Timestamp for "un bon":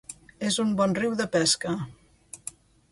0.63-0.95